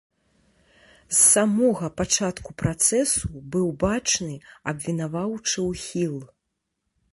[1.17, 3.23] З самога пачатку працэсу
[3.55, 4.35] быў бачны
[4.73, 6.19] абвінаваўчы ўхіл.